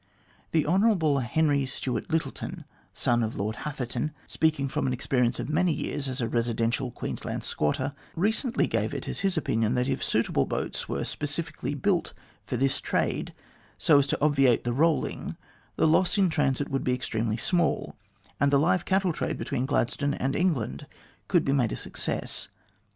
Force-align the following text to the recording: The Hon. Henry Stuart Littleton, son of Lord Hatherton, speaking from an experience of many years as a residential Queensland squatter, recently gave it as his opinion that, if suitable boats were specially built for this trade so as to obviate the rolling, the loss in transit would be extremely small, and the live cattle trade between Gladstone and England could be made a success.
The 0.49 0.65
Hon. 0.65 1.17
Henry 1.17 1.63
Stuart 1.67 2.09
Littleton, 2.09 2.65
son 2.91 3.21
of 3.21 3.35
Lord 3.37 3.57
Hatherton, 3.57 4.13
speaking 4.25 4.67
from 4.67 4.87
an 4.87 4.93
experience 4.93 5.39
of 5.39 5.47
many 5.47 5.71
years 5.71 6.07
as 6.07 6.19
a 6.19 6.27
residential 6.27 6.89
Queensland 6.89 7.43
squatter, 7.43 7.93
recently 8.15 8.65
gave 8.65 8.95
it 8.95 9.07
as 9.07 9.19
his 9.19 9.37
opinion 9.37 9.75
that, 9.75 9.87
if 9.87 10.03
suitable 10.03 10.47
boats 10.47 10.89
were 10.89 11.05
specially 11.05 11.75
built 11.75 12.13
for 12.47 12.57
this 12.57 12.81
trade 12.81 13.31
so 13.77 13.99
as 13.99 14.07
to 14.07 14.19
obviate 14.19 14.63
the 14.63 14.73
rolling, 14.73 15.37
the 15.75 15.85
loss 15.85 16.17
in 16.17 16.29
transit 16.29 16.69
would 16.71 16.83
be 16.83 16.95
extremely 16.95 17.37
small, 17.37 17.95
and 18.39 18.51
the 18.51 18.57
live 18.57 18.85
cattle 18.85 19.13
trade 19.13 19.37
between 19.37 19.67
Gladstone 19.67 20.15
and 20.15 20.35
England 20.35 20.87
could 21.27 21.45
be 21.45 21.53
made 21.53 21.73
a 21.73 21.75
success. 21.75 22.47